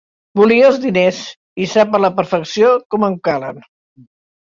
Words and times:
Volia 0.39 0.63
els 0.69 0.79
diners, 0.85 1.19
i 1.65 1.69
sap 1.75 1.99
a 1.99 2.01
la 2.07 2.13
perfecció 2.19 2.75
com 2.93 3.11
em 3.13 3.23
calen. 3.31 3.65